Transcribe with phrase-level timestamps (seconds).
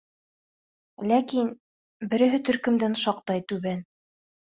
[1.11, 1.53] Ләкин...
[2.15, 3.91] береһе төркөмдән шаҡтай түбән.